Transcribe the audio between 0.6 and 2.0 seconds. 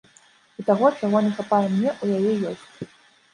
І таго, чаго не хапае мне,